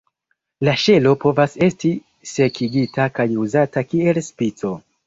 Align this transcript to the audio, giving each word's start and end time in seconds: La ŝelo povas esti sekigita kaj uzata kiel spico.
La 0.67 0.73
ŝelo 0.83 1.11
povas 1.25 1.53
esti 1.67 1.91
sekigita 2.33 3.09
kaj 3.21 3.31
uzata 3.47 3.89
kiel 3.95 4.27
spico. 4.33 4.79